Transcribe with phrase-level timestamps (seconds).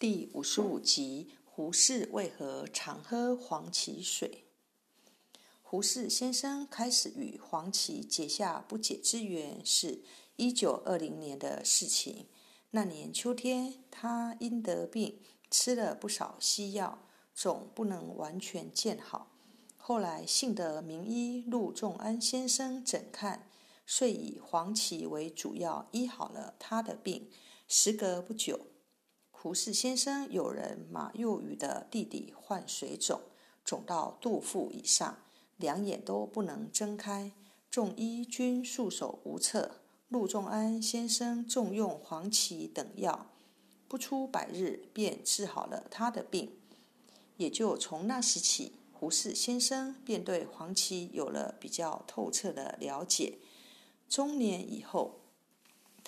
[0.00, 4.44] 第五十五集：胡适为何常喝黄芪水？
[5.60, 10.00] 胡适先生开始与黄芪结下不解之缘，是
[10.36, 12.28] 一九二零年的事情。
[12.70, 17.00] 那年秋天，他因得病，吃了不少西药，
[17.34, 19.30] 总不能完全见好。
[19.76, 23.46] 后来幸得名医陆仲安先生诊看。
[23.84, 27.28] 遂以黄芪为主药医好了他的病。
[27.68, 28.60] 时隔不久，
[29.42, 33.22] 胡适先生有人马幼宇的弟弟患水肿，
[33.64, 35.16] 肿到肚腹以上，
[35.56, 37.32] 两眼都不能睁开，
[37.70, 39.80] 众医均束手无策。
[40.10, 43.30] 陆仲安先生重用黄芪等药，
[43.88, 46.52] 不出百日便治好了他的病。
[47.38, 53.38] 也就从那时起，胡适先生便对黄芪有了比较透彻的了解。
[54.06, 55.20] 中年以后，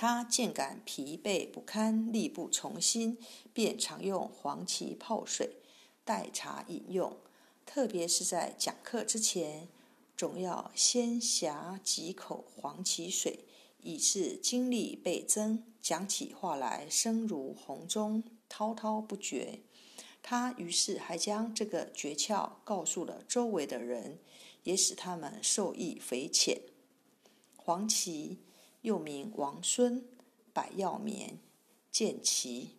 [0.04, 3.18] 他渐感疲惫不堪、力不从心，
[3.52, 5.58] 便常用黄芪泡水
[6.04, 7.16] 代茶饮用。
[7.64, 9.68] 特别是在讲课之前，
[10.16, 13.44] 总要先呷几口黄芪水，
[13.78, 19.60] 以致精力倍增，讲起话来声如洪钟，滔滔不绝。
[20.20, 24.18] 他于是还将这个诀窍告诉了周围的人，
[24.64, 26.60] 也使他们受益匪浅。
[27.54, 28.38] 黄芪
[28.82, 30.04] 又名王孙、
[30.52, 31.38] 百药棉、
[31.90, 32.76] 剑芪，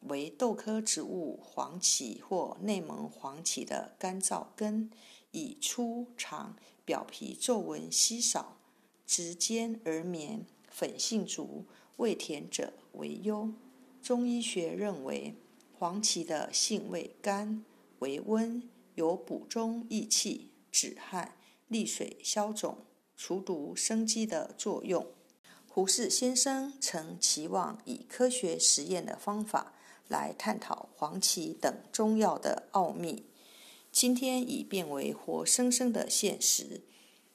[0.00, 4.90] 为豆科植物黄芪或内蒙黄芪的干燥根，
[5.30, 8.58] 以粗长、表皮皱纹稀少、
[9.06, 11.64] 直尖而绵、粉性足、
[11.96, 13.52] 味甜者为优。
[14.02, 15.36] 中医学认为，
[15.72, 17.64] 黄芪的性味甘，
[18.00, 21.36] 为温，有补中益气、止汗、
[21.68, 22.78] 利水消肿。
[23.16, 25.06] 除毒生肌的作用。
[25.74, 29.74] 胡适先生曾期望以科学实验的方法
[30.06, 33.24] 来探讨黄芪等中药的奥秘，
[33.90, 36.82] 今天已变为活生生的现实。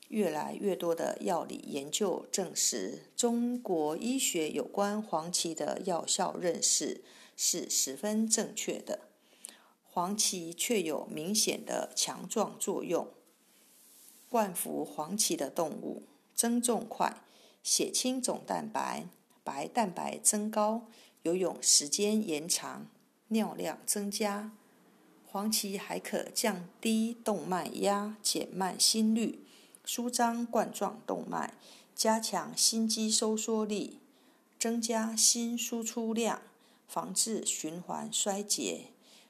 [0.08, 7.04] 越来越多的药理研究证实，中国医学有关黄芪的药效认识
[7.36, 9.10] 是十分正确的。
[9.84, 13.10] 黄芪确有明显的强壮作用。
[14.30, 16.04] 灌服黄芪的动物
[16.34, 17.22] 增重快，
[17.62, 19.08] 血清总蛋白、
[19.44, 20.88] 白蛋白增高，
[21.24, 22.88] 游泳时间延长，
[23.28, 24.52] 尿量增加。
[25.26, 29.46] 黄芪还可降低动脉压，减慢心率，
[29.86, 31.54] 舒张冠状动脉，
[31.94, 34.00] 加强心肌收缩力，
[34.58, 36.42] 增加心输出量，
[36.88, 38.88] 防治循环衰竭。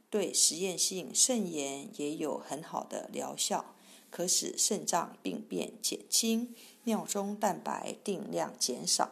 [0.09, 3.75] 对实验性肾炎也有很好的疗效。
[4.09, 6.55] 可使肾脏病变减轻，
[6.89, 9.11] 尿中蛋白定量减少。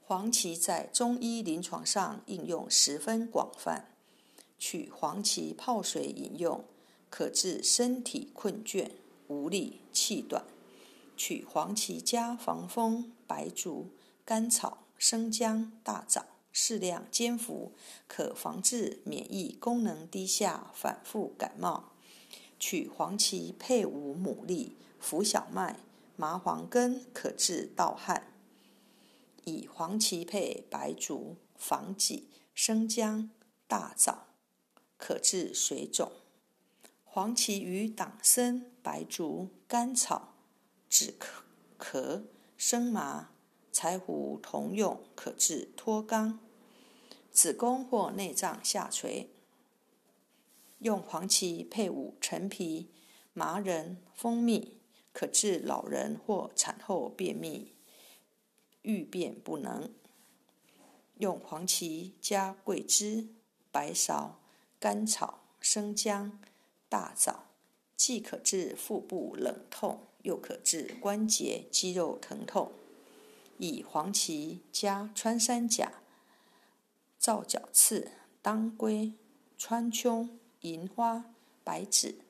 [0.00, 3.92] 黄芪在中医临床上应用十分广泛，
[4.58, 6.64] 取黄芪泡水饮用，
[7.10, 8.92] 可治身体困倦、
[9.28, 10.44] 无力、气短；
[11.18, 13.90] 取黄芪加防风、白术、
[14.24, 17.72] 甘草、生姜、大枣，适量煎服，
[18.08, 21.92] 可防治免疫功能低下、反复感冒。
[22.58, 25.78] 取黄芪配五牡蛎、浮小麦、
[26.20, 28.24] 麻黄根，可治盗汗；
[29.46, 33.30] 以黄芪配白术、防己、生姜、
[33.66, 34.26] 大枣，
[34.98, 36.12] 可治水肿。
[37.04, 40.34] 黄芪与党参、白术、甘草、
[40.90, 41.40] 止咳、
[41.78, 42.24] 咳、
[42.58, 43.30] 生麻、
[43.72, 46.36] 柴胡同用，可治脱肛、
[47.30, 49.30] 子宫或内脏下垂。
[50.80, 52.90] 用黄芪配伍陈皮、
[53.32, 54.79] 麻仁、蜂蜜，
[55.20, 57.74] 可治老人或产后便秘、
[58.80, 59.92] 欲便不能。
[61.18, 63.28] 用黄芪加桂枝、
[63.70, 64.30] 白芍、
[64.78, 66.40] 甘草、生姜、
[66.88, 67.48] 大枣，
[67.94, 72.72] 既可治腹部冷痛，又可治关节肌肉疼痛。
[73.58, 76.00] 以黄芪加穿山甲、
[77.18, 79.12] 皂角刺、当归、
[79.58, 80.30] 川芎。
[80.62, 81.34] 银花、
[81.64, 82.20] 白芷，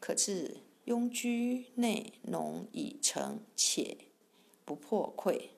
[0.00, 0.58] 可治
[0.88, 3.98] 痈疽内脓已成且
[4.64, 5.50] 不破溃。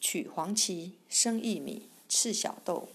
[0.00, 2.88] 取黄芪、生薏米、赤小豆、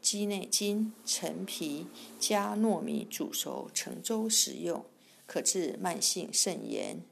[0.00, 1.86] 鸡内金、陈皮
[2.20, 4.84] 加糯米煮熟成粥食用，
[5.26, 7.02] 可治慢性肾炎、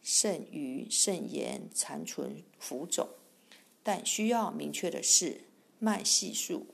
[0.00, 3.08] 肾盂、肾炎残存浮肿。
[3.82, 5.42] 但需要明确的是，
[5.80, 6.66] 脉细数。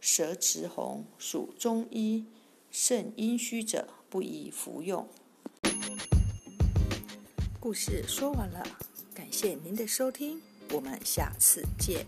[0.00, 2.24] 舌质红，属中医，
[2.70, 5.08] 肾阴虚者不宜服用。
[7.58, 8.64] 故事说完了，
[9.14, 10.40] 感谢您的收听，
[10.72, 12.06] 我们下次见。